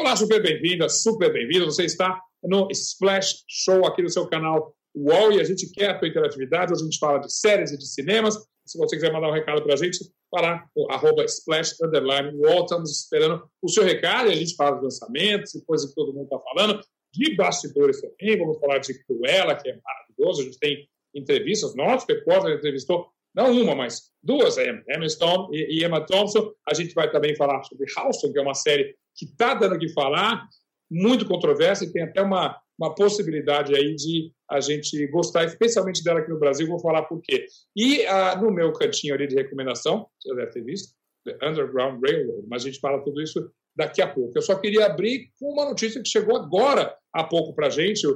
[0.00, 1.64] Olá, super bem-vinda, super bem-vindo.
[1.64, 5.98] Você está no Splash Show aqui no seu canal UOL e a gente quer a
[5.98, 6.72] tua interatividade.
[6.72, 8.36] Hoje a gente fala de séries e de cinemas.
[8.64, 9.98] Se você quiser mandar um recado para a gente,
[10.30, 12.60] para o arroba Splash Underline UOL.
[12.60, 16.14] Estamos esperando o seu recado e a gente fala de lançamentos e coisas que todo
[16.14, 16.80] mundo está falando.
[17.12, 20.42] De bastidores também, vamos falar de Cruella, que é maravilhoso.
[20.42, 26.06] A gente tem entrevistas, nosso repórter entrevistou não uma, mas duas, Emma Stone e Emma
[26.06, 26.52] Thompson.
[26.68, 29.78] A gente vai também falar sobre Houston, que é uma série que está dando o
[29.78, 30.48] que falar,
[30.90, 36.20] muito controversa e tem até uma, uma possibilidade aí de a gente gostar, especialmente dela
[36.20, 36.66] aqui no Brasil.
[36.66, 37.46] Vou falar por quê.
[37.76, 40.94] E ah, no meu cantinho ali de recomendação, você deve ter visto,
[41.24, 44.32] The Underground Railroad, mas a gente fala tudo isso daqui a pouco.
[44.36, 48.06] Eu só queria abrir com uma notícia que chegou agora há pouco para a gente,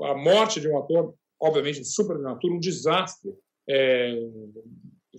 [0.00, 3.30] a morte de um ator, obviamente, super um desastre.
[3.68, 4.14] É,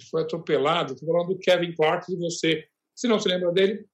[0.09, 0.93] foi atropelado.
[0.93, 3.85] Estou falando do Kevin Clark, e você, se não se lembra dele,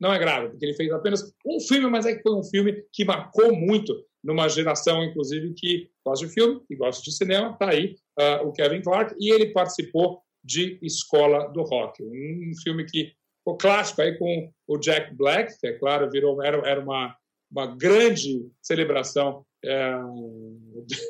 [0.00, 2.84] não é grave, porque ele fez apenas um filme, mas é que foi um filme
[2.92, 7.52] que marcou muito numa geração, inclusive, que gosta de filme, que gosta de cinema.
[7.52, 12.84] Está aí uh, o Kevin Clark, e ele participou de Escola do Rock, um filme
[12.84, 17.16] que ficou clássico aí com o Jack Black, que é claro, virou era, era uma,
[17.50, 19.94] uma grande celebração é,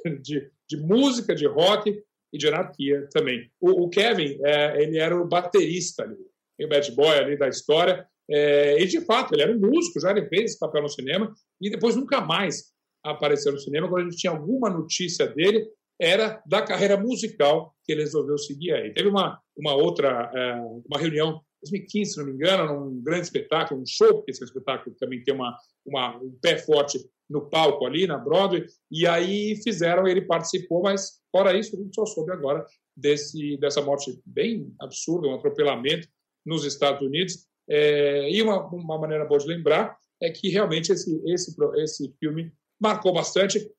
[0.22, 3.50] de, de música, de rock e de anarquia também.
[3.60, 6.16] O, o Kevin, é, ele era o baterista ali,
[6.60, 10.10] o bad boy ali da história, é, e de fato, ele era um músico, já
[10.10, 12.72] ele fez esse papel no cinema, e depois nunca mais
[13.04, 13.88] apareceu no cinema.
[13.88, 15.66] Quando a gente tinha alguma notícia dele,
[16.00, 18.92] era da carreira musical que ele resolveu seguir aí.
[18.92, 20.54] Teve uma, uma outra é,
[20.88, 24.94] uma reunião 2015, se não me engano, num grande espetáculo, um show, porque esse espetáculo
[24.96, 30.06] também tem uma, uma, um pé forte no palco ali, na Broadway, e aí fizeram,
[30.06, 32.64] ele participou, mas fora isso, a gente só soube agora
[32.94, 36.06] desse, dessa morte bem absurda, um atropelamento
[36.44, 37.46] nos Estados Unidos.
[37.68, 42.52] É, e uma, uma maneira boa de lembrar é que realmente esse, esse, esse filme
[42.80, 43.70] marcou bastante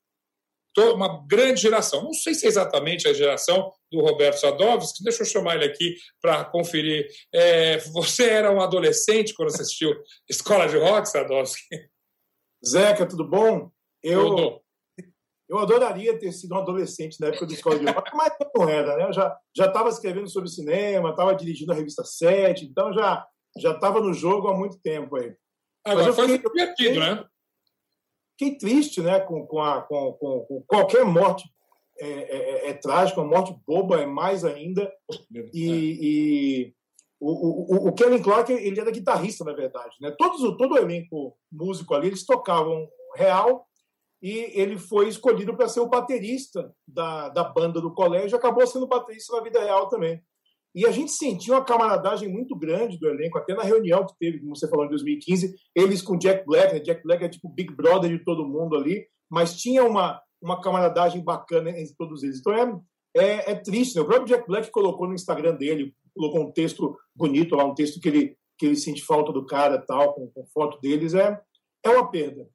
[0.77, 2.03] uma grande geração.
[2.03, 5.95] Não sei se é exatamente a geração do Roberto Sadovski, deixa eu chamar ele aqui
[6.21, 7.07] para conferir.
[7.33, 9.93] É, você era um adolescente quando você assistiu
[10.29, 11.63] Escola de Rock, Sadovski?
[12.67, 13.71] Zeca, tudo bom?
[14.03, 14.61] Eu, tudo.
[15.47, 18.97] eu adoraria ter sido um adolescente na época do Escola de Rock, mas não era,
[18.97, 19.07] né?
[19.07, 23.25] Eu já estava escrevendo sobre cinema, estava dirigindo a revista 7, então já
[23.57, 25.35] já estava no jogo há muito tempo aí.
[25.85, 27.25] Agora foi divertido, né?
[28.37, 31.47] Fiquei triste, né, com, com, a, com, com, com qualquer morte
[31.97, 34.91] é, é, é, é trágica, uma morte boba é mais ainda.
[35.53, 36.73] E, e
[37.19, 39.95] o, o, o, Kevin Clark ele era guitarrista, na verdade.
[40.01, 40.11] Né?
[40.17, 43.65] Todos, todo o elenco músico ali, eles tocavam real
[44.21, 48.87] e ele foi escolhido para ser o baterista da, da banda do colégio, acabou sendo
[48.87, 50.21] baterista na vida real também.
[50.75, 54.39] E a gente sentiu uma camaradagem muito grande do elenco, até na reunião que teve,
[54.39, 56.79] como você falou, em 2015, eles com Jack Black, né?
[56.81, 61.23] Jack Black é tipo Big Brother de todo mundo ali, mas tinha uma, uma camaradagem
[61.23, 62.39] bacana entre todos eles.
[62.39, 62.77] Então é,
[63.15, 64.01] é, é triste, né?
[64.01, 68.01] O próprio Jack Black colocou no Instagram dele, colocou um texto bonito lá, um texto
[68.01, 71.13] que ele, que ele sente falta do cara tal, com, com foto deles.
[71.13, 71.39] É,
[71.85, 72.45] é uma perda.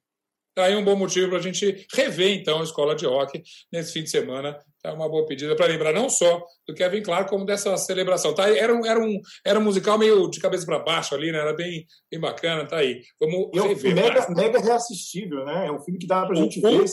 [0.53, 3.41] Tá aí um bom motivo para a gente rever, então, a escola de rock
[3.71, 4.59] nesse fim de semana.
[4.83, 8.33] É uma boa pedida para lembrar não só do Kevin Clark, como dessa celebração.
[8.33, 11.31] Tá aí, era, um, era, um, era um musical meio de cabeça para baixo ali,
[11.31, 11.37] né?
[11.37, 13.01] Era bem, bem bacana, tá aí.
[13.19, 13.97] Vamos e rever.
[13.97, 15.67] É um mega, mega reassistível, né?
[15.67, 16.85] É um filme que dá para a gente ver.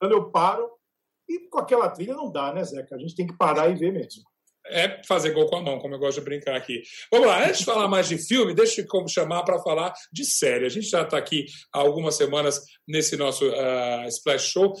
[0.00, 0.68] Quando eu paro,
[1.28, 2.96] e com aquela trilha não dá, né, Zeca?
[2.96, 4.27] A gente tem que parar e ver mesmo
[4.70, 6.82] é fazer gol com a mão, como eu gosto de brincar aqui.
[7.10, 10.66] Vamos lá, antes de falar mais de filme, deixa eu chamar para falar de série.
[10.66, 14.72] A gente já está aqui há algumas semanas nesse nosso uh, Splash Show.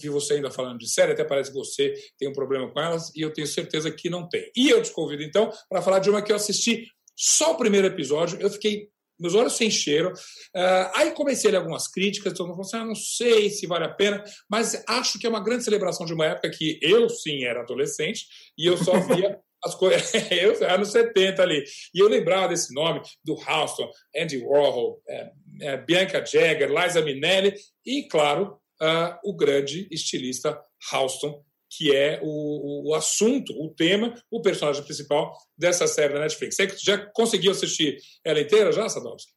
[0.00, 3.14] Vi você ainda falando de série, até parece que você tem um problema com elas,
[3.14, 4.50] e eu tenho certeza que não tem.
[4.56, 6.86] E eu te convido, então, para falar de uma que eu assisti
[7.16, 10.10] só o primeiro episódio, eu fiquei meus olhos se encheram.
[10.12, 13.66] Uh, aí comecei a ler algumas críticas, todo mundo falou assim: ah, não sei se
[13.66, 17.08] vale a pena, mas acho que é uma grande celebração de uma época que eu,
[17.08, 18.26] sim, era adolescente
[18.58, 20.12] e eu só via as coisas.
[20.30, 21.64] eu, anos 70 ali.
[21.94, 25.30] E eu lembrava desse nome, do Houston, Andy Warhol, é,
[25.60, 27.54] é, Bianca Jagger, Liza Minnelli
[27.84, 30.58] e, claro, uh, o grande estilista
[30.92, 31.44] Houston,
[31.76, 36.56] que é o, o, assunto, o tema, o personagem principal dessa série da Netflix.
[36.56, 39.32] Você já conseguiu assistir ela inteira, já, Sadowski?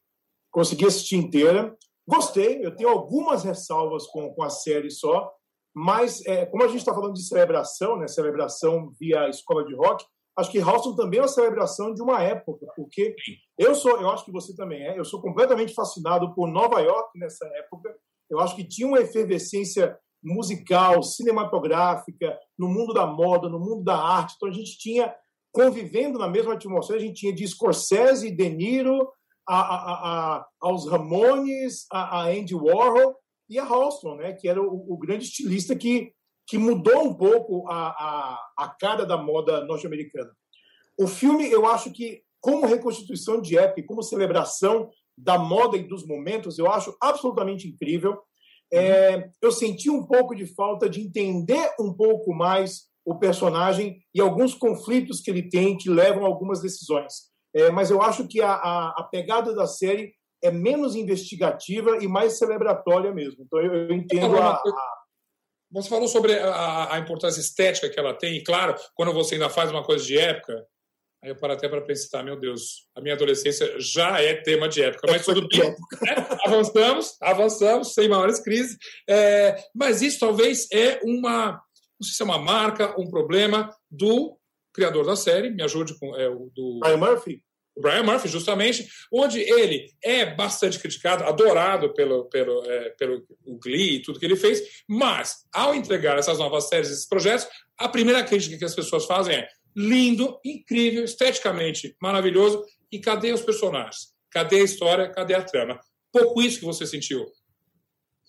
[0.50, 1.76] Consegui assistir inteira.
[2.08, 5.30] Gostei, eu tenho algumas ressalvas com, com a série só,
[5.74, 10.04] mas é, como a gente está falando de celebração, né, celebração via escola de rock,
[10.36, 13.14] acho que Houston também é uma celebração de uma época, porque
[13.58, 17.16] eu sou, eu acho que você também é, eu sou completamente fascinado por Nova York
[17.18, 17.94] nessa época.
[18.28, 23.96] Eu acho que tinha uma efervescência musical, cinematográfica, no mundo da moda, no mundo da
[23.96, 24.34] arte.
[24.36, 25.14] Então a gente tinha,
[25.52, 29.08] convivendo na mesma atmosfera, a gente tinha de Scorsese, De Niro
[29.48, 29.92] a, a,
[30.36, 33.16] a, aos Ramones, a, Andy Warhol
[33.48, 36.12] e a Halston, né, que era o, o grande estilista que,
[36.46, 40.30] que mudou um pouco a, a, a cara da moda norte-americana.
[40.98, 46.06] O filme, eu acho que, como reconstituição de época, como celebração da moda e dos
[46.06, 48.20] momentos, eu acho absolutamente incrível.
[48.72, 54.20] É, eu senti um pouco de falta de entender um pouco mais o personagem e
[54.20, 57.30] alguns conflitos que ele tem que levam a algumas decisões.
[57.54, 60.12] É, mas eu acho que a, a, a, pegada da série
[60.42, 63.42] é menos investigativa e mais celebratória mesmo.
[63.42, 64.62] Então eu, eu entendo a, a,
[65.72, 69.70] Você falou sobre a, importância estética que ela tem, e claro, quando você ainda faz
[69.70, 70.64] uma coisa de época,
[71.22, 74.82] aí eu paro até para pensar, meu Deus, a minha adolescência já é tema de
[74.82, 75.60] época, mas tudo bem.
[76.02, 76.14] Né?
[76.46, 78.76] Avançamos, avançamos, sem maiores crises.
[79.08, 81.60] É, mas isso talvez é uma
[82.00, 84.38] não sei se é uma marca, um problema do
[84.72, 87.42] criador da série, me ajude com é, o do Brian Murphy.
[87.76, 93.58] O Brian Murphy, justamente, onde ele é bastante criticado, adorado pelo, pelo, é, pelo o
[93.58, 97.46] Glee e tudo que ele fez, mas ao entregar essas novas séries, esses projetos,
[97.78, 103.42] a primeira crítica que as pessoas fazem é lindo, incrível, esteticamente maravilhoso, e cadê os
[103.42, 104.14] personagens?
[104.30, 105.10] Cadê a história?
[105.10, 105.78] Cadê a trama?
[106.12, 107.24] Pouco isso que você sentiu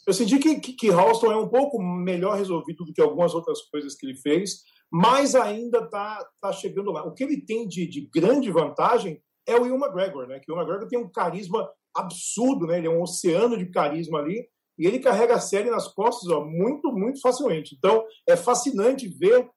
[0.06, 3.62] eu senti que, que, que Halston é um pouco melhor resolvido do que algumas outras
[3.70, 7.06] coisas que ele fez, mas ainda está tá chegando lá.
[7.06, 10.40] O que ele tem de, de grande vantagem é o Will McGregor, né?
[10.40, 12.80] Que o McGregor tem um carisma absurdo, né?
[12.80, 14.48] Ele é um oceano de carisma ali
[14.78, 17.76] e ele carrega a série nas costas ó, muito, muito facilmente.
[17.78, 19.48] Então, é fascinante ver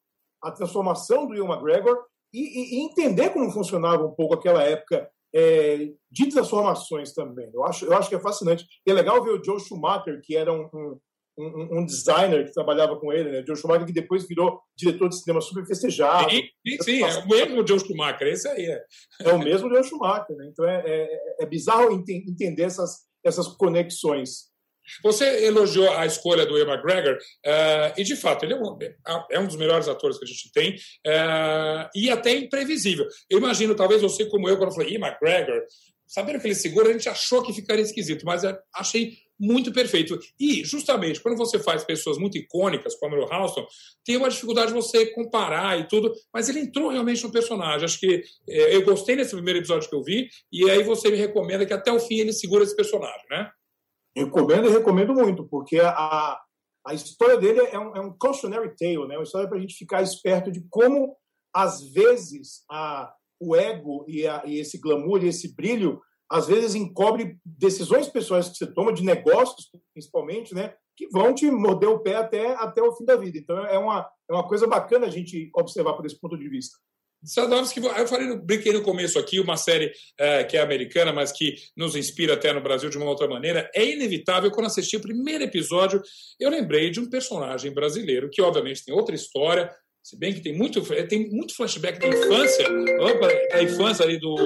[0.44, 1.96] a transformação do Will McGregor
[2.32, 7.50] e, e, e entender como funcionava um pouco aquela época é, de transformações também.
[7.52, 8.64] Eu acho, eu acho que é fascinante.
[8.87, 10.99] E é legal ver o Joe Schumacher, que era um, um,
[11.38, 13.44] um, um designer que trabalhava com ele, né?
[13.44, 16.31] Joe Schumacher, que depois virou diretor de cinema super festejado.
[16.31, 18.85] Sim, sim, sim é o mesmo Joe Schumacher, esse aí é.
[19.23, 20.49] É o mesmo Joe Schumacher, né?
[20.52, 24.54] Então é, é, é bizarro entender essas, essas conexões.
[25.02, 28.78] Você elogiou a escolha do Ian McGregor, uh, e de fato, ele é um,
[29.31, 30.75] é um, dos melhores atores que a gente tem,
[31.06, 33.06] uh, e até imprevisível.
[33.28, 35.62] Eu imagino, talvez você, como eu, quando eu falei Ian McGregor,
[36.06, 38.42] sabendo que ele segura, a gente achou que ficaria esquisito, mas
[38.75, 40.19] achei muito perfeito.
[40.38, 43.66] E, justamente, quando você faz pessoas muito icônicas, como o Houston,
[44.04, 47.84] tem uma dificuldade de você comparar e tudo, mas ele entrou realmente no personagem.
[47.84, 51.16] Acho que é, eu gostei nesse primeiro episódio que eu vi, e aí você me
[51.16, 53.50] recomenda que até o fim ele segura esse personagem, né?
[54.16, 56.40] Recomendo e recomendo muito, porque a,
[56.87, 59.16] a história dele é um, é um cautionary tale, né?
[59.16, 61.16] uma história para a gente ficar esperto de como,
[61.52, 66.00] às vezes, a, o ego e, a, e esse glamour e esse brilho,
[66.31, 70.75] às vezes, encobre decisões pessoais que você toma, de negócios, principalmente, né?
[70.96, 73.37] que vão te morder o pé até, até o fim da vida.
[73.37, 76.76] Então, é uma, é uma coisa bacana a gente observar por esse ponto de vista.
[77.97, 81.97] Eu falei, brinquei no começo aqui, uma série é, que é americana, mas que nos
[81.97, 83.71] inspira até no Brasil de uma outra maneira.
[83.75, 86.03] É inevitável, quando assisti o primeiro episódio,
[86.38, 89.71] eu lembrei de um personagem brasileiro que, obviamente, tem outra história,
[90.03, 92.69] se bem que tem muito, tem muito flashback da infância,
[93.50, 94.37] da infância ali do,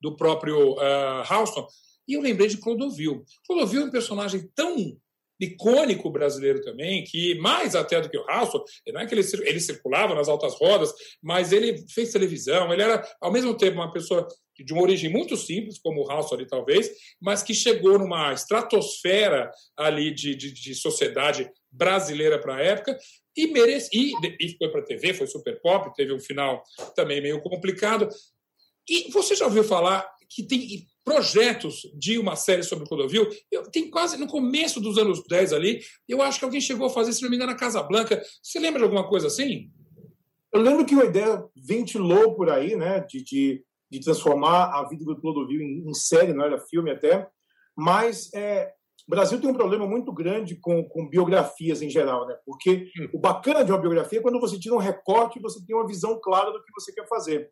[0.00, 1.66] do próprio uh, Houston,
[2.08, 3.24] e eu lembrei de Clodovil.
[3.46, 4.96] Clodovil é um personagem tão
[5.40, 9.60] icônico brasileiro também, que mais até do que o Ralston, não é que ele, ele
[9.60, 10.92] circulava nas altas rodas,
[11.22, 14.26] mas ele fez televisão, ele era ao mesmo tempo uma pessoa
[14.58, 16.90] de uma origem muito simples, como o Ralston ali talvez,
[17.20, 22.96] mas que chegou numa estratosfera ali de, de, de sociedade brasileira para a época
[23.36, 26.62] e merece e, e foi para a TV, foi super pop, teve um final
[26.94, 28.08] também meio complicado.
[28.88, 33.28] E você já ouviu falar que tem projetos de uma série sobre o Clodovil.
[33.50, 36.90] Eu, tem quase no começo dos anos 10 ali, eu acho que alguém chegou a
[36.90, 38.20] fazer, se não me engano, na Casa Blanca.
[38.42, 39.70] Você lembra de alguma coisa assim?
[40.52, 45.04] Eu lembro que uma ideia ventilou por aí, né, de, de, de transformar a vida
[45.04, 47.28] do Clodovil em, em, série, não era filme até,
[47.76, 48.72] mas é,
[49.06, 52.36] o Brasil tem um problema muito grande com, com biografias em geral, né?
[52.44, 53.10] Porque hum.
[53.12, 55.86] o bacana de uma biografia é quando você tira um recorte e você tem uma
[55.86, 57.50] visão clara do que você quer fazer.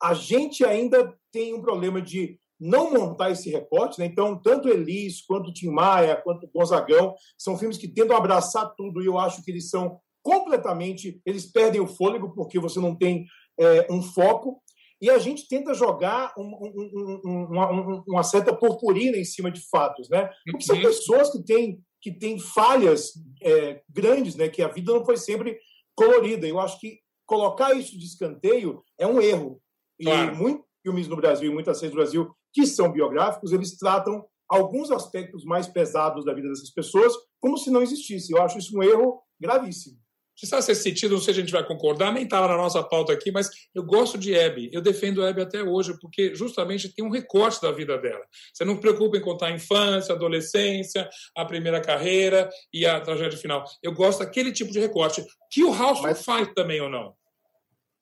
[0.00, 3.98] A gente ainda tem um problema de não montar esse recorte.
[3.98, 4.06] Né?
[4.06, 9.06] Então, tanto Elis, quanto Tim Maia, quanto Gonzagão, são filmes que tentam abraçar tudo e
[9.06, 11.20] eu acho que eles são completamente.
[11.24, 13.26] Eles perdem o fôlego porque você não tem
[13.58, 14.60] é, um foco.
[15.00, 19.60] E a gente tenta jogar um, um, um, uma, uma, certa purpurina em cima de
[19.70, 20.28] fatos, né?
[20.50, 20.82] Porque são uhum.
[20.82, 24.48] pessoas que têm, que têm falhas é, grandes, né?
[24.48, 25.56] Que a vida não foi sempre
[25.94, 26.48] colorida.
[26.48, 29.62] Eu acho que colocar isso de escanteio é um erro.
[30.02, 30.34] Claro.
[30.34, 34.90] E muitos filmes no Brasil, muitas séries no Brasil, que são biográficos, eles tratam alguns
[34.90, 38.32] aspectos mais pesados da vida dessas pessoas como se não existisse.
[38.32, 39.98] Eu acho isso um erro gravíssimo.
[40.38, 43.12] Precisa ser sentido, não sei se a gente vai concordar, nem estava na nossa pauta
[43.12, 44.70] aqui, mas eu gosto de Abby.
[44.72, 48.24] Eu defendo a Abby até hoje, porque justamente tem um recorte da vida dela.
[48.54, 53.00] Você não se preocupa em contar a infância, a adolescência, a primeira carreira e a
[53.00, 53.64] tragédia final.
[53.82, 56.24] Eu gosto daquele tipo de recorte, que o House mas...
[56.24, 57.14] faz também ou não.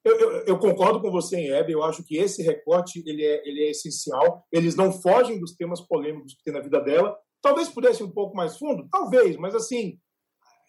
[0.07, 1.73] Eu, eu, eu, concordo com você em Abby.
[1.73, 4.47] Eu acho que esse recorte ele é, ele é essencial.
[4.53, 7.19] Eles não fogem dos temas polêmicos que tem na vida dela.
[7.43, 9.99] Talvez pudesse um pouco mais fundo, talvez, mas assim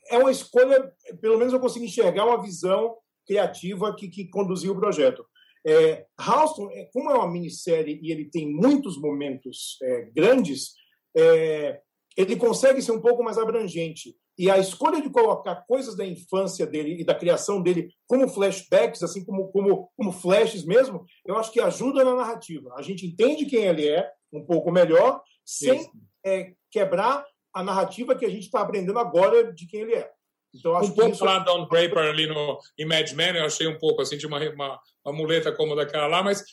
[0.10, 0.91] é uma escolha,
[1.22, 5.25] pelo menos eu consigo enxergar uma visão criativa que, que conduziu o projeto.
[5.65, 10.74] É, Houston, é, como é uma minissérie e ele tem muitos momentos é, grandes,
[11.15, 11.82] é,
[12.15, 14.15] ele consegue ser um pouco mais abrangente.
[14.38, 19.01] E a escolha de colocar coisas da infância dele e da criação dele como flashbacks,
[19.01, 22.74] assim como, como, como flashes mesmo, eu acho que ajuda na narrativa.
[22.77, 25.89] A gente entende quem ele é um pouco melhor, sem
[26.24, 30.12] é, quebrar a narrativa que a gente está aprendendo agora de quem ele é.
[30.53, 31.25] Então, um pouco isso...
[31.25, 34.39] lá Don Draper ali no, em Mad Men, eu achei um pouco assim de uma,
[34.50, 36.44] uma, uma muleta como daquela lá, mas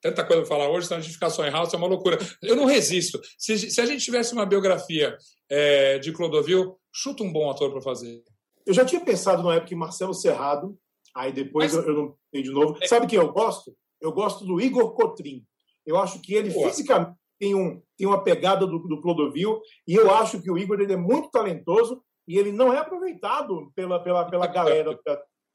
[0.00, 2.18] tanta coisa para falar hoje, se a gente ficar só em House é uma loucura.
[2.42, 3.20] Eu não resisto.
[3.36, 5.16] Se, se a gente tivesse uma biografia
[5.48, 8.22] é, de Clodovil, chuta um bom ator para fazer.
[8.66, 10.76] Eu já tinha pensado na época em Marcelo Serrado,
[11.14, 11.86] aí depois Mas...
[11.86, 12.78] eu, eu, não tenho de novo.
[12.86, 13.72] Sabe quem eu gosto?
[14.00, 15.44] Eu gosto do Igor Cotrim.
[15.86, 20.10] Eu acho que ele fisicamente tem, um, tem uma pegada do, do Clodovil, e eu
[20.10, 24.28] acho que o Igor ele é muito talentoso e ele não é aproveitado pela, pela,
[24.28, 24.98] pela galera.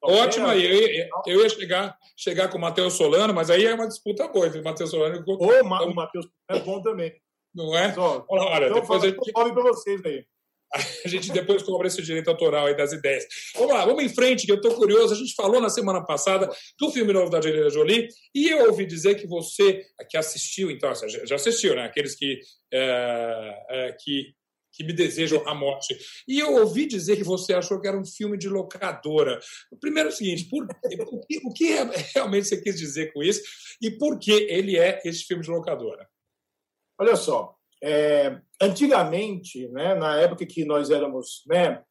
[0.02, 3.88] Ótimo aí, eu, eu, ia chegar, chegar com o Matheus Solano, mas aí é uma
[3.88, 7.14] disputa boa entre o Matheus Solano e o Ô, o Matheus é bom também.
[7.54, 7.94] Não é?
[7.94, 9.32] Só, Olha, então, depois a gente...
[9.32, 10.26] para vocês aí.
[11.06, 13.26] A gente depois cobra esse direito autoral aí das ideias.
[13.56, 15.14] Vamos lá, vamos em frente, que eu estou curioso.
[15.14, 16.50] A gente falou na semana passada
[16.80, 20.92] do filme novo da Angelina Jolie e eu ouvi dizer que você, que assistiu, então,
[21.26, 21.86] já assistiu, né?
[21.86, 22.40] Aqueles que,
[22.72, 24.34] é, é, que,
[24.72, 25.96] que me desejam a morte.
[26.28, 29.40] E eu ouvi dizer que você achou que era um filme de locadora.
[29.80, 31.68] Primeiro é o seguinte, por, o, que, o que
[32.14, 33.42] realmente você quis dizer com isso
[33.82, 36.10] e por que ele é esse filme de locadora?
[37.00, 41.84] Olha só, é, antigamente, né, na época que nós éramos né,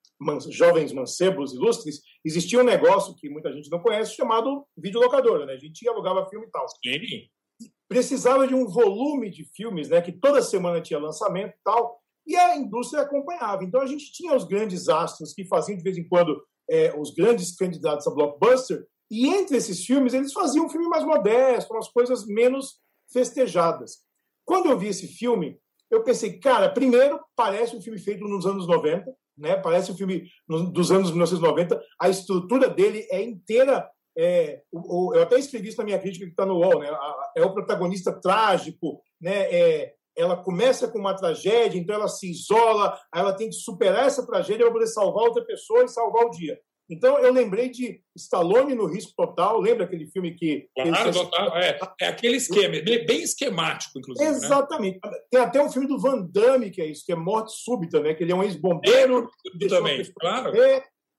[0.49, 5.45] jovens mancebos ilustres, existia um negócio que muita gente não conhece chamado videolocadora.
[5.45, 5.53] Né?
[5.53, 6.67] A gente alugava filme e tal.
[6.69, 7.71] Sim.
[7.87, 12.37] Precisava de um volume de filmes, né, que toda semana tinha lançamento e tal, e
[12.37, 13.63] a indústria acompanhava.
[13.63, 17.13] Então a gente tinha os grandes astros que faziam de vez em quando é, os
[17.13, 21.89] grandes candidatos a blockbuster, e entre esses filmes eles faziam um filme mais modesto, umas
[21.89, 22.81] coisas menos
[23.13, 23.99] festejadas.
[24.47, 25.61] Quando eu vi esse filme,
[25.93, 29.57] eu pensei, cara, primeiro, parece um filme feito nos anos 90, né?
[29.57, 33.87] parece um filme dos anos 1990, a estrutura dele é inteira.
[34.17, 36.89] É, o, o, eu até escrevi isso na minha crítica que está no UOL, né?
[37.37, 39.43] é o protagonista trágico, né?
[39.53, 44.27] É, ela começa com uma tragédia, então ela se isola, ela tem que superar essa
[44.27, 46.59] tragédia para poder salvar outra pessoa e salvar o dia.
[46.91, 49.59] Então, eu lembrei de Stallone no Risco Total.
[49.61, 50.69] Lembra aquele filme que.
[50.75, 51.57] Claro, total.
[51.57, 54.29] É, é aquele esquema, bem esquemático, inclusive.
[54.29, 54.37] Né?
[54.37, 55.01] Exatamente.
[55.03, 55.13] Né?
[55.31, 58.15] Tem até um filme do Van Damme, que é isso, que é Morte Súbita, né?
[58.15, 59.31] que ele é um ex-bombeiro.
[59.63, 60.53] É, também, claro.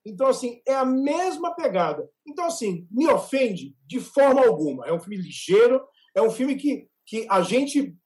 [0.06, 2.06] Então, assim, é a mesma pegada.
[2.26, 4.86] Então, assim, me ofende de forma alguma.
[4.86, 5.82] É um filme ligeiro,
[6.14, 7.96] é um filme que, que a gente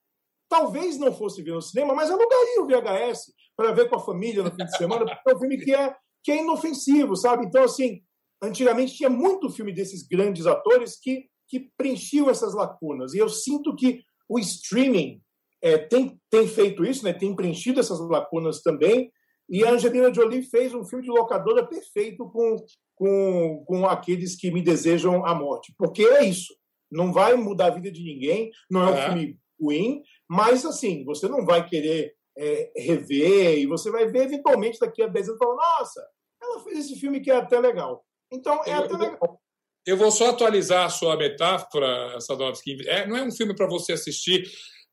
[0.49, 4.41] talvez não fosse ver no cinema, mas alugaria o VHS para ver com a família
[4.41, 5.93] no fim de semana, porque é um filme que é
[6.29, 7.45] que é inofensivo, sabe?
[7.45, 8.03] Então, assim,
[8.39, 13.15] antigamente tinha muito filme desses grandes atores que, que preenchiam essas lacunas.
[13.15, 15.19] E eu sinto que o streaming
[15.59, 17.13] é, tem, tem feito isso, né?
[17.13, 19.11] tem preenchido essas lacunas também.
[19.49, 22.57] E a Angelina Jolie fez um filme de locadora perfeito com,
[22.93, 25.73] com, com aqueles que me desejam a morte.
[25.75, 26.55] Porque é isso.
[26.91, 29.05] Não vai mudar a vida de ninguém, não é um é.
[29.05, 34.79] filme ruim, mas assim, você não vai querer é, rever, e você vai ver eventualmente
[34.79, 36.07] daqui a 10 anos e falar, nossa,
[36.49, 38.05] ela fez esse filme que é até legal.
[38.31, 39.41] Então, é eu, até legal.
[39.85, 42.77] Eu vou só atualizar a sua metáfora, Sadovski.
[42.87, 44.43] É, não é um filme para você assistir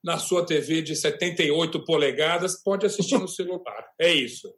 [0.02, 3.86] na sua TV de 78 polegadas, pode assistir no celular.
[4.00, 4.54] É isso.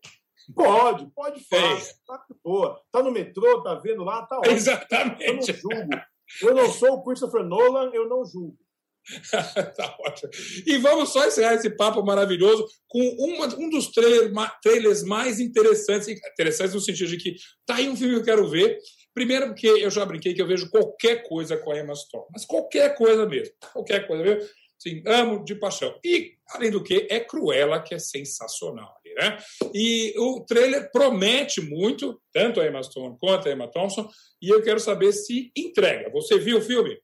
[0.55, 1.79] Pode, pode falar.
[1.79, 2.83] É tá boa.
[2.91, 4.55] Tá no metrô, tá vendo lá, tá ótimo.
[4.55, 5.23] Exatamente.
[5.23, 6.03] Eu não julgo.
[6.43, 8.57] Eu não sou o Christopher Nolan, eu não julgo.
[9.77, 10.31] tá ótimo.
[10.67, 14.31] E vamos só encerrar esse papo maravilhoso com uma, um dos trailer,
[14.63, 17.37] trailers mais interessantes, interessantes no sentido de que
[17.67, 18.79] tá aí um filme que eu quero ver.
[19.15, 22.45] Primeiro, porque eu já brinquei que eu vejo qualquer coisa com a Emma Stone, mas
[22.45, 24.49] qualquer coisa mesmo, qualquer coisa mesmo.
[24.79, 25.99] Sim, amo de paixão.
[26.05, 28.95] E, além do que, é Cruella, que é sensacional.
[29.19, 29.37] Né?
[29.75, 34.09] E o trailer promete muito, tanto a Emma Stone quanto a Emma Thompson,
[34.41, 36.09] e eu quero saber se entrega.
[36.11, 36.97] Você viu o filme?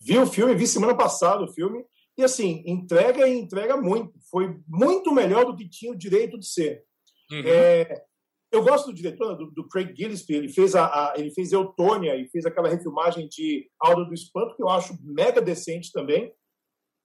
[0.00, 1.84] Vi o filme, vi semana passada o filme,
[2.16, 4.12] e assim, entrega e entrega muito.
[4.30, 6.84] Foi muito melhor do que tinha o direito de ser.
[7.30, 7.42] Uhum.
[7.46, 8.04] É,
[8.50, 12.16] Eu gosto do diretor, do, do Craig Gillespie, ele fez, a, a, ele fez Eutônia
[12.16, 16.32] e fez aquela refilmagem de Aula do Espanto, que eu acho mega decente também.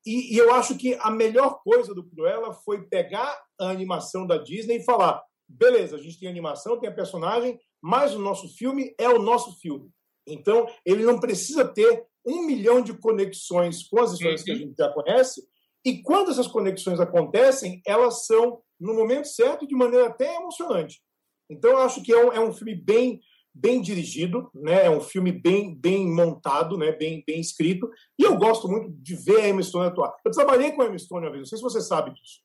[0.05, 4.37] E, e, eu acho que a melhor coisa do Cruella foi pegar a animação da
[4.37, 8.93] Disney e falar: beleza, a gente tem animação, tem a personagem, mas o nosso filme
[8.97, 9.89] é o nosso filme.
[10.27, 14.75] Então, ele não precisa ter um milhão de conexões com as histórias que a gente
[14.77, 15.43] já conhece.
[15.85, 21.01] E quando essas conexões acontecem, elas são no momento certo e de maneira até emocionante.
[21.49, 23.21] Então, eu acho que é um, é um filme bem
[23.55, 24.87] bem dirigido, né?
[24.87, 26.91] É um filme bem bem montado, né?
[26.91, 27.87] Bem bem escrito.
[28.17, 30.15] E eu gosto muito de ver a Emma Stone atuar.
[30.25, 32.41] Eu trabalhei com a Emma Stone uma vez, não sei se você sabe disso.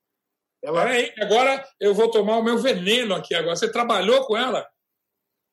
[0.63, 0.83] Ela...
[0.83, 3.57] Peraí, agora eu vou tomar o meu veneno aqui agora.
[3.57, 4.69] Você trabalhou com ela?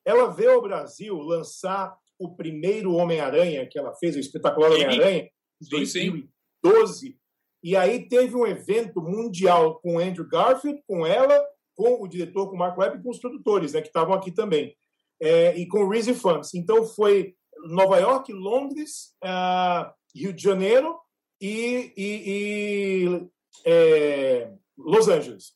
[0.04, 5.28] Ela veio ao Brasil lançar o primeiro Homem-Aranha que ela fez, o espetacular Homem-Aranha,
[5.62, 7.18] em 2012.
[7.62, 11.42] E aí teve um evento mundial com Andrew Garfield, com ela,
[11.74, 14.30] com o diretor, com o Mark Webb e com os produtores, né, que estavam aqui
[14.30, 14.76] também.
[15.20, 16.54] É, e com o Reese Funks.
[16.54, 20.98] Então foi Nova York, Londres, uh, Rio de Janeiro
[21.40, 22.22] e, e,
[23.06, 23.28] e
[23.64, 25.52] é, Los Angeles.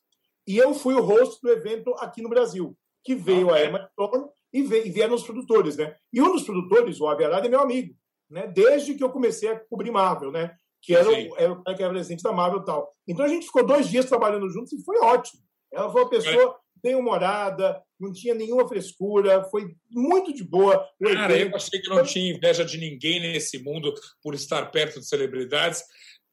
[0.47, 4.25] E eu fui o host do evento aqui no Brasil, que veio a Emma Stone
[4.53, 5.95] e, vieram os produtores, né?
[6.11, 7.95] E um dos produtores, o Aviarada, é meu amigo,
[8.29, 8.47] né?
[8.47, 10.55] Desde que eu comecei a cobrir Marvel, né?
[10.81, 12.91] Que era, o, era o cara que era presidente da Marvel e tal.
[13.07, 15.41] Então a gente ficou dois dias trabalhando juntos e foi ótimo.
[15.71, 20.87] Ela foi uma pessoa bem humorada, não tinha nenhuma frescura, foi muito de boa.
[21.01, 23.93] Cara, eu achei que não tinha inveja de ninguém nesse mundo
[24.23, 25.83] por estar perto de celebridades.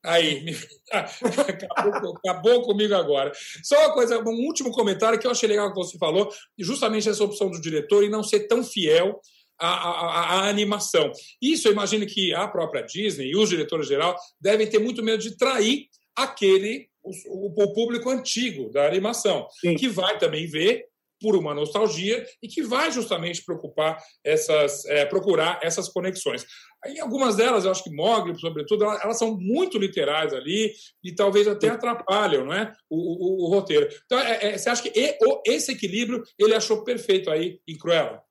[0.04, 0.56] Aí,
[0.92, 3.32] acabou, acabou, comigo agora.
[3.62, 7.24] Só uma coisa, um último comentário que eu achei legal que você falou, justamente essa
[7.24, 9.20] opção do diretor e não ser tão fiel
[9.58, 11.10] à, à, à animação.
[11.42, 15.22] Isso eu imagino que a própria Disney e os diretores geral devem ter muito medo
[15.22, 19.74] de trair aquele o, o público antigo da animação, Sim.
[19.76, 20.86] que vai também ver
[21.20, 26.46] por uma nostalgia e que vai justamente preocupar essas, é, procurar essas conexões.
[26.86, 30.72] Em algumas delas, eu acho que Mogli, sobretudo, elas são muito literais ali
[31.02, 32.72] e talvez até atrapalham não é?
[32.88, 33.88] o, o, o roteiro.
[34.06, 38.22] Então, é, é, você acha que esse equilíbrio ele achou perfeito aí em Cruella?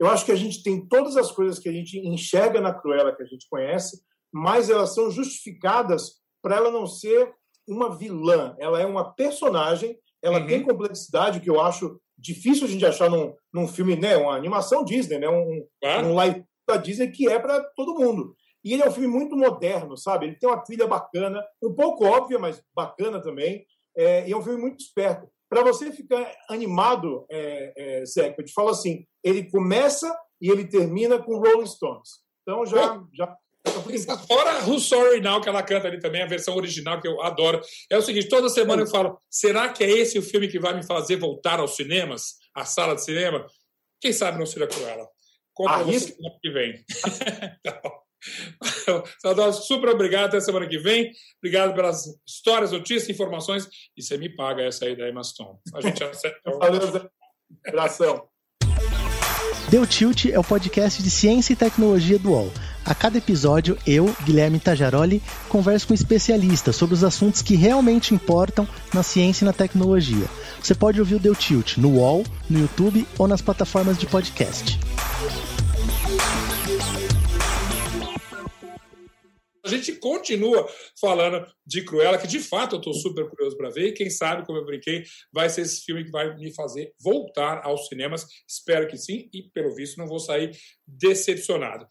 [0.00, 3.14] Eu acho que a gente tem todas as coisas que a gente enxerga na Cruella
[3.14, 7.32] que a gente conhece, mas elas são justificadas para ela não ser
[7.66, 8.56] uma vilã.
[8.58, 10.46] Ela é uma personagem, ela uhum.
[10.46, 14.84] tem complexidade que eu acho difícil a gente achar num, num filme, né, uma animação
[14.84, 18.34] Disney, né, um, um live da Disney que é para todo mundo.
[18.64, 20.24] E ele é um filme muito moderno, sabe?
[20.24, 23.66] Ele tem uma trilha bacana, um pouco óbvia, mas bacana também.
[23.94, 25.28] É, e é um filme muito esperto.
[25.50, 30.10] Para você ficar animado, é, é, Zé, eu te falo assim: ele começa
[30.40, 32.24] e ele termina com Rolling Stones.
[32.40, 33.36] Então já, já
[34.28, 37.60] Fora Who's Sorry Now, que ela canta ali também, a versão original que eu adoro.
[37.90, 40.74] É o seguinte: toda semana eu falo, será que é esse o filme que vai
[40.74, 43.46] me fazer voltar aos cinemas, à sala de cinema?
[44.00, 45.08] Quem sabe não seja Cruella.
[45.52, 46.84] Conta ah, você semana que vem.
[49.24, 50.26] então, super obrigado.
[50.26, 51.12] Até semana que vem.
[51.38, 53.68] Obrigado pelas histórias, notícias, informações.
[53.96, 55.58] E você me paga essa aí da Emma Stone.
[55.74, 56.38] A gente acerta.
[56.58, 57.10] Valeu,
[57.66, 58.28] abração.
[59.68, 62.52] Deu Tilt é o podcast de ciência e tecnologia do UOL.
[62.84, 68.68] A cada episódio, eu, Guilherme Tajaroli, converso com especialistas sobre os assuntos que realmente importam
[68.92, 70.26] na ciência e na tecnologia.
[70.62, 74.78] Você pode ouvir o Deu Tilt no UOL, no YouTube ou nas plataformas de podcast.
[79.64, 80.68] A gente continua
[81.00, 84.44] falando de Cruella, que de fato eu estou super curioso para ver, e quem sabe,
[84.44, 88.26] como eu brinquei, vai ser esse filme que vai me fazer voltar aos cinemas.
[88.46, 90.50] Espero que sim, e pelo visto não vou sair
[90.86, 91.86] decepcionado.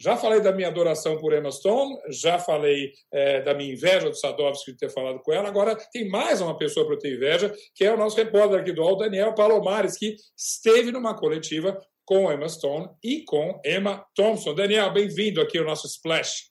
[0.00, 4.14] Já falei da minha adoração por Emma Stone, já falei é, da minha inveja do
[4.14, 5.48] Sadovski de ter falado com ela.
[5.48, 8.72] Agora tem mais uma pessoa para eu ter inveja, que é o nosso repórter aqui
[8.72, 14.54] do UOL, Daniel Palomares, que esteve numa coletiva com Emma Stone e com Emma Thompson.
[14.54, 16.48] Daniel, bem-vindo aqui ao nosso Splash.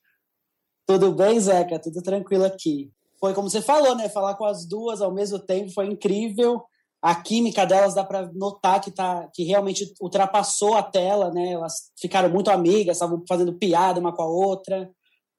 [0.88, 1.78] Tudo bem, Zeca?
[1.78, 2.90] Tudo tranquilo aqui.
[3.20, 4.08] Foi como você falou, né?
[4.08, 6.62] Falar com as duas ao mesmo tempo foi incrível.
[7.02, 11.52] A química delas dá para notar que, tá, que realmente ultrapassou a tela, né?
[11.52, 14.90] Elas ficaram muito amigas, estavam fazendo piada uma com a outra.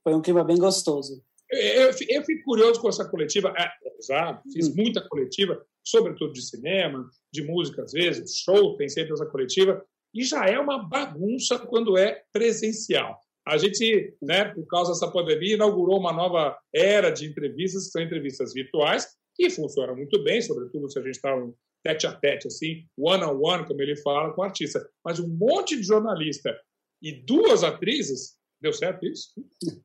[0.04, 1.20] Foi um clima bem gostoso.
[1.50, 3.52] Eu, eu, fico curioso com essa coletiva.
[3.58, 3.68] É,
[4.08, 4.74] já fiz hum.
[4.78, 9.84] muita coletiva, sobretudo de cinema, de música às vezes, show, tem sempre essa coletiva.
[10.14, 13.20] E já é uma bagunça quando é presencial.
[13.50, 18.02] A gente, né, por causa dessa pandemia, inaugurou uma nova era de entrevistas, que são
[18.02, 19.08] entrevistas virtuais,
[19.40, 23.24] e funcionam muito bem, sobretudo se a gente está um tete a tete, assim, one
[23.24, 24.88] on one, como ele fala, com o artista.
[25.04, 26.56] Mas um monte de jornalista
[27.02, 29.30] e duas atrizes Deu certo isso?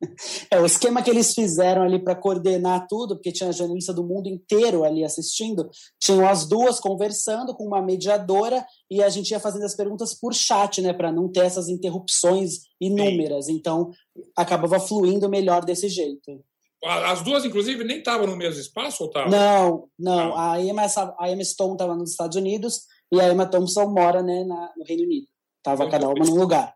[0.50, 4.28] É, o esquema que eles fizeram ali para coordenar tudo, porque tinha jornalista do mundo
[4.28, 9.64] inteiro ali assistindo, tinham as duas conversando com uma mediadora e a gente ia fazendo
[9.64, 13.46] as perguntas por chat, né, para não ter essas interrupções inúmeras.
[13.46, 13.54] Sim.
[13.54, 13.90] Então,
[14.36, 16.44] acabava fluindo melhor desse jeito.
[16.84, 19.30] As duas, inclusive, nem estavam no mesmo espaço ou estavam?
[19.30, 20.38] Não, não.
[20.38, 20.82] A Emma,
[21.18, 24.84] a Emma Stone estava nos Estados Unidos e a Emma Thompson mora né, na, no
[24.84, 25.26] Reino Unido.
[25.58, 26.74] Estava cada uma num lugar.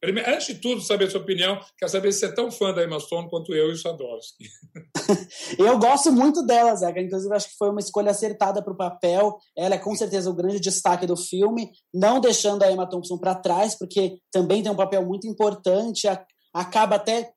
[0.00, 1.60] Primeiro, antes de tudo, saber sua opinião.
[1.78, 4.48] Quero saber se você é tão fã da Emma Stone quanto eu e o Sadowski.
[5.58, 7.00] eu gosto muito dela, Zeca.
[7.00, 9.36] Inclusive, acho que foi uma escolha acertada para o papel.
[9.54, 13.34] Ela é com certeza o grande destaque do filme, não deixando a Emma Thompson para
[13.34, 16.08] trás, porque também tem um papel muito importante.
[16.54, 17.32] Acaba até,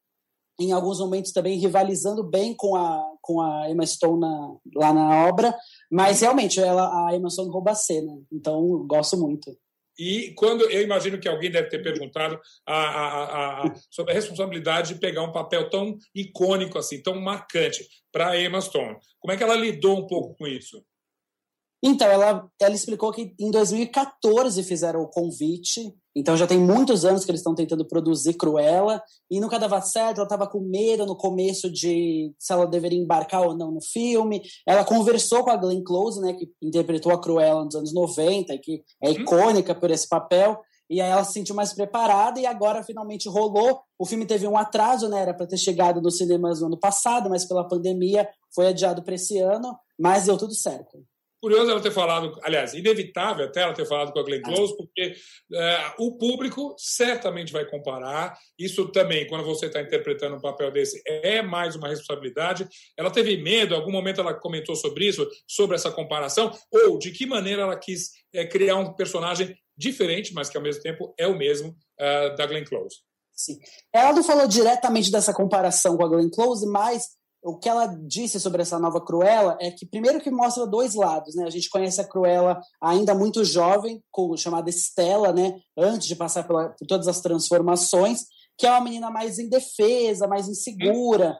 [0.57, 5.27] em alguns momentos, também rivalizando bem com a, com a Emma Stone na, lá na
[5.27, 5.53] obra.
[5.91, 8.17] Mas, realmente, ela, a Emma Stone rouba a cena.
[8.31, 9.53] Então, gosto muito.
[9.97, 14.93] E quando eu imagino que alguém deve ter perguntado a, a, a, sobre a responsabilidade
[14.93, 18.97] de pegar um papel tão icônico assim, tão marcante para a Emma Stone.
[19.19, 20.83] Como é que ela lidou um pouco com isso?
[21.85, 27.25] Então, ela, ela explicou que em 2014 fizeram o convite, então já tem muitos anos
[27.25, 31.15] que eles estão tentando produzir Cruella, e nunca dava certo, ela estava com medo no
[31.15, 34.41] começo de se ela deveria embarcar ou não no filme.
[34.67, 38.59] Ela conversou com a Glenn Close, né, que interpretou a Cruella nos anos 90, e
[38.59, 39.15] que é uhum.
[39.15, 43.81] icônica por esse papel, e aí ela se sentiu mais preparada e agora finalmente rolou.
[43.97, 45.21] O filme teve um atraso, né?
[45.21, 49.15] Era para ter chegado nos cinemas no ano passado, mas pela pandemia foi adiado para
[49.15, 51.03] esse ano, mas deu tudo certo.
[51.43, 55.13] Curioso ela ter falado, aliás, inevitável até ela ter falado com a Glenn Close, porque
[55.53, 58.33] é, o público certamente vai comparar.
[58.57, 62.65] Isso também, quando você está interpretando um papel desse, é mais uma responsabilidade.
[62.97, 67.11] Ela teve medo, em algum momento ela comentou sobre isso, sobre essa comparação, ou de
[67.11, 71.27] que maneira ela quis é, criar um personagem diferente, mas que ao mesmo tempo é
[71.27, 72.99] o mesmo uh, da Glenn Close.
[73.33, 73.59] Sim.
[73.91, 77.03] Ela não falou diretamente dessa comparação com a Glenn Close, mas
[77.43, 81.35] o que ela disse sobre essa nova Cruella é que, primeiro, que mostra dois lados,
[81.35, 81.43] né?
[81.45, 84.01] A gente conhece a Cruella ainda muito jovem,
[84.37, 85.59] chamada Estela, né?
[85.77, 88.25] Antes de passar pela, por todas as transformações,
[88.57, 91.37] que é uma menina mais indefesa, mais insegura.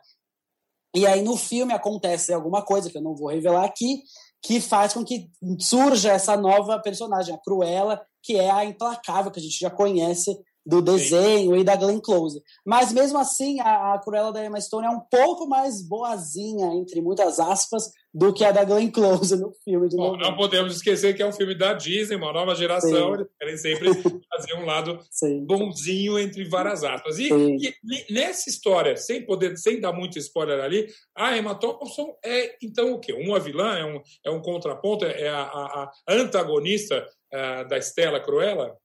[0.93, 4.03] E aí, no filme, acontece alguma coisa que eu não vou revelar aqui,
[4.41, 9.39] que faz com que surja essa nova personagem, a Cruella, que é a implacável, que
[9.39, 11.59] a gente já conhece do desenho Sim.
[11.59, 12.41] e da Glenn Close.
[12.65, 17.01] Mas mesmo assim, a, a Cruella da Emma Stone é um pouco mais boazinha, entre
[17.01, 21.15] muitas aspas, do que a da Glenn Close no filme de Bom, Não podemos esquecer
[21.15, 23.13] que é um filme da Disney, uma nova geração, Sim.
[23.13, 23.89] eles querem sempre
[24.29, 25.43] fazer um lado Sim.
[25.45, 27.17] bonzinho entre várias aspas.
[27.17, 32.55] E, e, nessa história, sem poder, sem dar muito spoiler ali, a Emma Thompson é
[32.61, 33.13] então o quê?
[33.13, 38.19] Uma vilã, é um, é um contraponto, é a, a, a antagonista uh, da Estela
[38.19, 38.77] Cruella?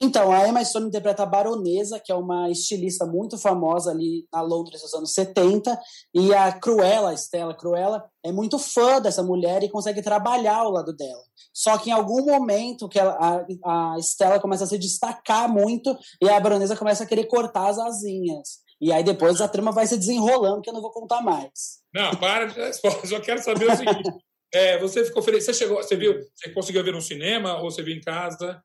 [0.00, 4.42] Então, a Emma Stone interpreta a Baronesa, que é uma estilista muito famosa ali na
[4.42, 5.78] Londres dos anos 70,
[6.12, 10.70] e a Cruella, a Stella Cruella, é muito fã dessa mulher e consegue trabalhar ao
[10.70, 11.22] lado dela.
[11.52, 13.16] Só que em algum momento que ela,
[13.64, 17.68] a, a Stella começa a se destacar muito e a Baronesa começa a querer cortar
[17.68, 18.64] as asinhas.
[18.80, 21.78] E aí depois a trama vai se desenrolando, que eu não vou contar mais.
[21.94, 23.06] Não, para de resposta.
[23.06, 24.10] Só quero saber o seguinte.
[24.56, 25.44] É, você ficou feliz?
[25.44, 28.62] Você chegou, você viu, você conseguiu ver no cinema ou você viu em casa?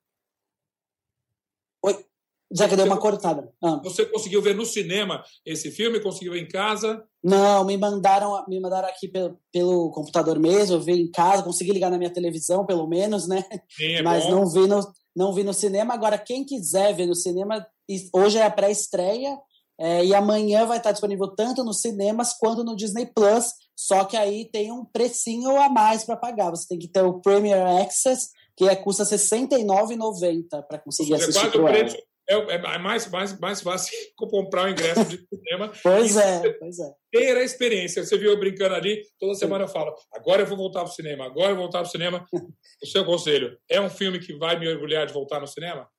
[2.52, 3.48] Já que deu uma cortada.
[3.64, 3.80] Ah.
[3.84, 6.00] Você conseguiu ver no cinema esse filme?
[6.00, 7.04] Conseguiu ver em casa?
[7.24, 11.72] Não, me mandaram, me mandaram aqui pelo, pelo computador mesmo, eu vi em casa, consegui
[11.72, 13.44] ligar na minha televisão, pelo menos, né?
[13.70, 14.32] Sim, é Mas bom.
[14.32, 14.80] não vi, no,
[15.16, 15.94] não vi no cinema.
[15.94, 17.66] Agora, quem quiser ver no cinema,
[18.14, 19.38] hoje é a pré-estreia
[19.80, 23.54] é, e amanhã vai estar disponível tanto nos cinemas quanto no Disney Plus.
[23.76, 26.50] Só que aí tem um precinho a mais para pagar.
[26.50, 31.30] Você tem que ter o Premier Access que é, custa R$ 69,90 para conseguir Seja,
[31.30, 31.96] assistir o preço,
[32.30, 35.72] é, é, mais, mais, mais fácil comprar o ingresso de cinema.
[35.82, 36.94] pois é, pois é.
[37.12, 38.06] Ter a experiência.
[38.06, 40.96] Você viu eu brincando ali, toda semana eu falo, agora eu vou voltar para o
[40.96, 42.26] cinema, agora eu vou voltar para o cinema.
[42.84, 45.90] o seu conselho, é um filme que vai me orgulhar de voltar no cinema?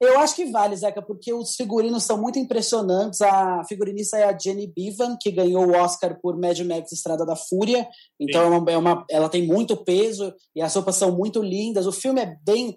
[0.00, 3.20] Eu acho que vale, Zeca, porque os figurinos são muito impressionantes.
[3.22, 7.36] A figurinista é a Jenny Bevan, que ganhou o Oscar por Mad Max Estrada da
[7.36, 7.86] Fúria.
[8.18, 11.86] Então é uma, é uma, ela tem muito peso e as roupas são muito lindas.
[11.86, 12.76] O filme é bem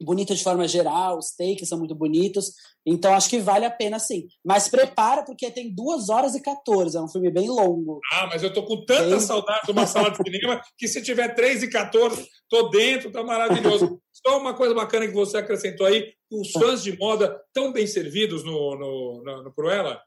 [0.00, 2.52] bonito de forma geral, os takes são muito bonitos.
[2.86, 4.26] Então acho que vale a pena sim.
[4.44, 8.00] Mas prepara, porque tem 2 horas e 14, é um filme bem longo.
[8.12, 9.20] Ah, mas eu tô com tanta bem...
[9.20, 13.22] saudade de uma sala de cinema que se tiver 3 e 14, tô dentro, tá
[13.22, 14.00] maravilhoso.
[14.26, 18.44] Só uma coisa bacana que você acrescentou aí, os fãs de moda tão bem servidos
[18.44, 20.00] no, no, no, no Cruella?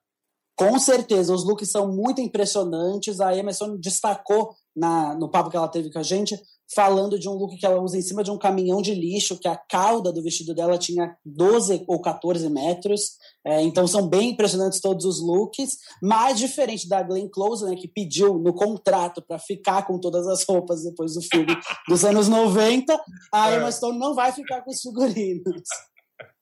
[0.56, 3.20] Com certeza, os looks são muito impressionantes.
[3.20, 6.40] A Emerson destacou na, no papo que ela teve com a gente,
[6.74, 9.48] falando de um look que ela usa em cima de um caminhão de lixo, que
[9.48, 13.18] a cauda do vestido dela tinha 12 ou 14 metros.
[13.46, 17.88] É, então são bem impressionantes todos os looks, mais diferente da Glenn Close, né, que
[17.88, 21.58] pediu no contrato para ficar com todas as roupas depois do filme
[21.88, 23.00] dos anos 90,
[23.34, 23.58] a é.
[23.58, 25.64] Emma Stone não vai ficar com os figurinos.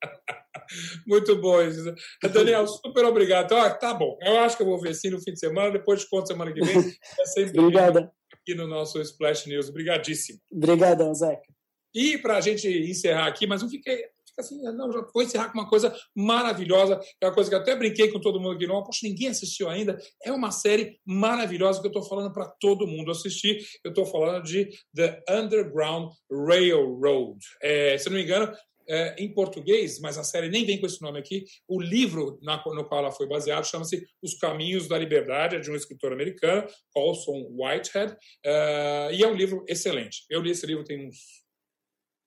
[1.07, 1.93] Muito bom, isso.
[2.31, 3.45] Daniel, super obrigado.
[3.45, 6.01] Então, tá bom, eu acho que eu vou ver sim no fim de semana, depois
[6.01, 6.93] de conto semana que vem.
[7.19, 8.11] É sempre Obrigada.
[8.41, 9.69] Aqui no nosso Splash News.
[9.69, 10.39] Obrigadíssimo.
[10.51, 11.53] Obrigadão, Zeca.
[11.93, 14.05] E para a gente encerrar aqui, mas não fiquei
[14.39, 17.75] assim, não, já vou encerrar com uma coisa maravilhosa, é uma coisa que eu até
[17.75, 21.87] brinquei com todo mundo aqui, não, poxa, ninguém assistiu ainda, é uma série maravilhosa que
[21.87, 27.39] eu estou falando para todo mundo assistir, eu estou falando de The Underground Railroad.
[27.61, 28.51] É, se não me engano,
[28.89, 31.45] é, em português, mas a série nem vem com esse nome aqui.
[31.67, 35.69] O livro na, no qual ela foi baseada chama-se Os Caminhos da Liberdade, é de
[35.69, 40.25] um escritor americano, Paulson Whitehead, uh, e é um livro excelente.
[40.29, 41.17] Eu li esse livro tem uns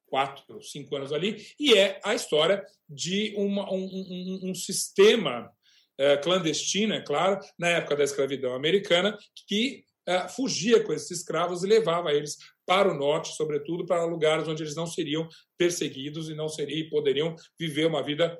[0.06, 5.50] quatro, cinco anos ali, e é a história de uma, um, um, um sistema
[5.98, 11.64] uh, clandestino, é claro, na época da escravidão americana, que uh, fugia com esses escravos
[11.64, 16.34] e levava eles para o norte, sobretudo para lugares onde eles não seriam perseguidos e
[16.34, 18.38] não seriam poderiam viver uma vida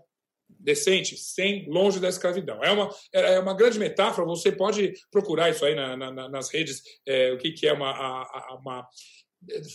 [0.49, 2.63] decente, sem longe da escravidão.
[2.63, 4.27] É uma, é uma grande metáfora.
[4.27, 7.91] Você pode procurar isso aí na, na, nas redes, é, o que, que é uma,
[7.91, 8.87] a, uma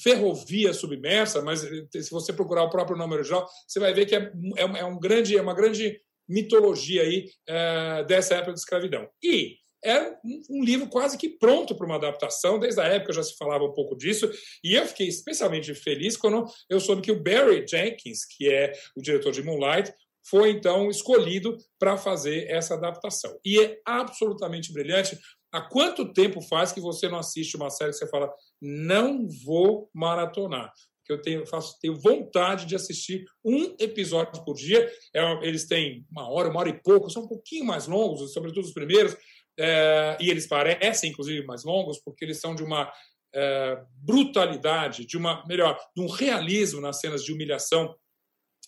[0.02, 4.32] ferrovia submersa, mas se você procurar o próprio nome original, você vai ver que é,
[4.56, 9.08] é, é um grande, é uma grande mitologia aí é, dessa época de escravidão.
[9.22, 10.20] E era
[10.50, 13.74] um, livro quase que pronto para uma adaptação, desde a época já se falava um
[13.74, 14.30] pouco disso,
[14.64, 19.02] e eu fiquei especialmente feliz quando eu soube que o Barry Jenkins, que é o
[19.02, 19.94] diretor de Moonlight,
[20.30, 23.40] foi então escolhido para fazer essa adaptação.
[23.46, 25.18] E é absolutamente brilhante.
[25.54, 28.30] Há quanto tempo faz que você não assiste uma série que você fala,
[28.62, 30.74] não vou maratonar?
[31.08, 34.92] que eu tenho, faço, tenho vontade de assistir um episódio por dia.
[35.16, 38.66] É, eles têm uma hora, uma hora e pouco, são um pouquinho mais longos, sobretudo
[38.66, 39.16] os primeiros,
[39.58, 42.92] é, e eles parecem, inclusive, mais longos, porque eles são de uma
[43.34, 47.96] é, brutalidade, de uma, melhor, de um realismo nas cenas de humilhação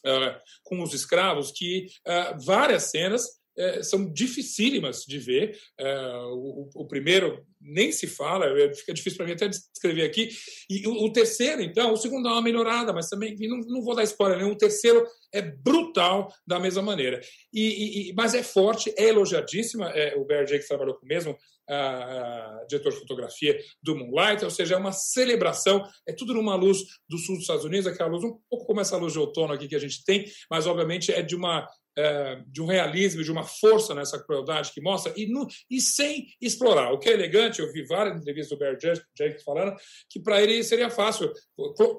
[0.06, 5.60] é, com os escravos, que é, várias cenas é, são dificílimas de ver.
[5.78, 10.30] É, o, o, primeiro nem se fala, é, fica difícil para mim até descrever aqui.
[10.69, 13.93] E o, o, terceiro, então, o segundo dá uma melhorada, mas também não, não vou
[13.93, 14.52] dar spoiler nenhum.
[14.52, 17.19] O terceiro é brutal da mesma maneira.
[17.54, 19.89] E, e mas é forte, é elogiadíssima.
[19.89, 21.38] É, o Barry Jenkins trabalhou com o mesmo
[21.69, 26.80] a, diretor de fotografia do Moonlight, ou seja, é uma celebração, é tudo numa luz
[27.08, 29.67] do sul dos Estados Unidos, aquela luz um pouco como essa luz de outono aqui
[29.67, 31.67] que a gente tem, mas obviamente é de uma
[32.00, 36.28] é, de um realismo, de uma força nessa crueldade que mostra, e, no, e sem
[36.42, 36.94] explorar.
[36.94, 39.76] O que é elegante, eu vi várias entrevistas do Barry Jenkins falando
[40.10, 41.30] que para ele seria fácil.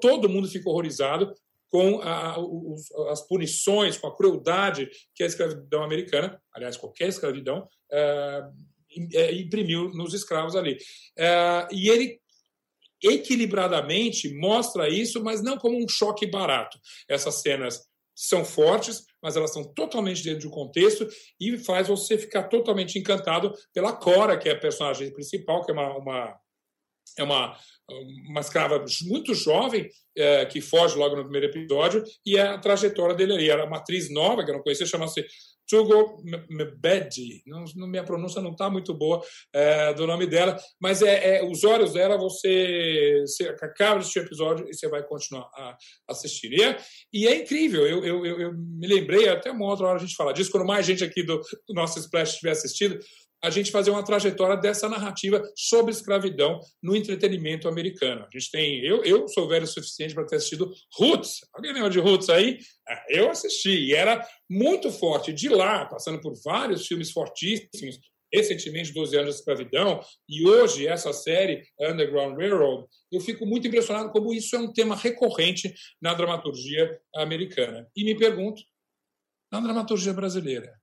[0.01, 1.31] Todo mundo fica horrorizado
[1.69, 7.67] com a, os, as punições, com a crueldade que a escravidão americana, aliás, qualquer escravidão,
[7.91, 8.43] é,
[9.13, 10.77] é imprimiu nos escravos ali.
[11.15, 12.19] É, e ele
[13.03, 16.79] equilibradamente mostra isso, mas não como um choque barato.
[17.07, 17.90] Essas cenas
[18.21, 21.07] são fortes, mas elas estão totalmente dentro de um contexto
[21.39, 25.73] e faz você ficar totalmente encantado pela Cora, que é a personagem principal, que é
[25.73, 26.39] uma, uma
[27.17, 27.57] é uma,
[28.29, 33.15] uma escrava muito jovem é, que foge logo no primeiro episódio e é a trajetória
[33.15, 33.49] dele ali.
[33.49, 35.25] Era uma atriz nova que eu não conhecia, chama-se
[35.71, 37.41] Tugo Mbedi.
[37.47, 41.63] Não, minha pronúncia não está muito boa é, do nome dela, mas é, é, os
[41.63, 45.77] olhos dela você, você acaba o episódio e você vai continuar a
[46.09, 46.51] assistir.
[46.51, 46.77] E é,
[47.13, 47.87] e é incrível.
[47.87, 50.85] Eu, eu, eu, me lembrei, até uma outra hora a gente fala disso, quando mais
[50.85, 52.99] gente aqui do, do nosso Splash tiver assistido,
[53.43, 58.25] a gente fazer uma trajetória dessa narrativa sobre escravidão no entretenimento americano.
[58.25, 61.39] A gente tem, eu, eu sou velho o suficiente para ter assistido Roots.
[61.53, 62.59] Alguém lembra de Roots aí?
[62.87, 65.33] É, eu assisti e era muito forte.
[65.33, 67.99] De lá, passando por vários filmes fortíssimos,
[68.33, 69.99] recentemente 12 anos de escravidão,
[70.29, 74.95] e hoje essa série, Underground Railroad, eu fico muito impressionado como isso é um tema
[74.95, 77.87] recorrente na dramaturgia americana.
[77.95, 78.61] E me pergunto,
[79.51, 80.80] na dramaturgia brasileira,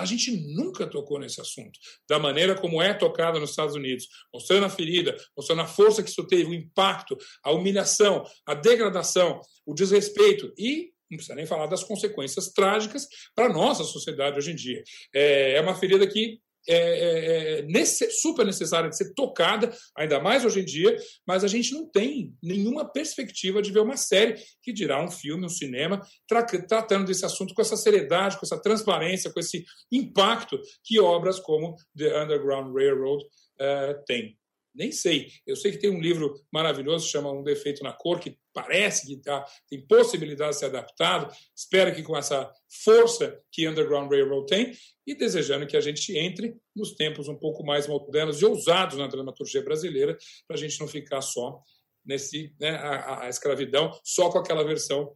[0.00, 4.64] a gente nunca tocou nesse assunto, da maneira como é tocada nos Estados Unidos, mostrando
[4.64, 9.74] a ferida, mostrando a força que isso teve, o impacto, a humilhação, a degradação, o
[9.74, 14.54] desrespeito e não precisa nem falar das consequências trágicas para a nossa sociedade hoje em
[14.54, 14.80] dia.
[15.12, 20.44] É, é uma ferida que é, é, é super necessária de ser tocada, ainda mais
[20.44, 20.96] hoje em dia,
[21.26, 25.46] mas a gente não tem nenhuma perspectiva de ver uma série que dirá um filme,
[25.46, 30.60] um cinema, tra tratando desse assunto com essa seriedade, com essa transparência, com esse impacto
[30.84, 34.39] que obras como The Underground Railroad uh, têm.
[34.74, 35.28] Nem sei.
[35.46, 39.16] Eu sei que tem um livro maravilhoso chama Um Defeito na Cor, que parece que
[39.16, 41.34] tá, tem possibilidade de ser adaptado.
[41.54, 42.50] Espero que com essa
[42.84, 44.72] força que Underground Railroad tem
[45.06, 49.06] e desejando que a gente entre nos tempos um pouco mais modernos e ousados na
[49.06, 51.60] dramaturgia brasileira, para a gente não ficar só
[52.04, 55.12] nesse né, a, a escravidão, só com aquela versão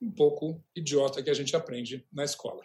[0.00, 2.62] um pouco idiota que a gente aprende na escola.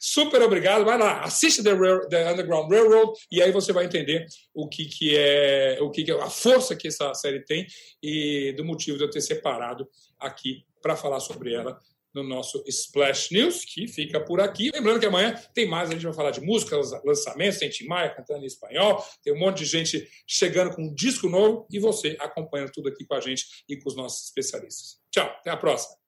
[0.00, 0.84] Super obrigado.
[0.84, 4.86] Vai lá, assiste The, Rail, The Underground Railroad e aí você vai entender o que,
[4.86, 7.66] que é o que, que é a força que essa série tem
[8.02, 11.78] e do motivo de eu ter separado aqui para falar sobre ela
[12.14, 14.70] no nosso Splash News, que fica por aqui.
[14.74, 18.14] Lembrando que amanhã tem mais, a gente vai falar de música, lançamentos, tem Tim Maia
[18.14, 22.16] cantando em espanhol, tem um monte de gente chegando com um disco novo e você
[22.20, 25.00] acompanhando tudo aqui com a gente e com os nossos especialistas.
[25.10, 26.01] Tchau, até a próxima.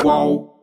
[0.00, 0.57] Qual?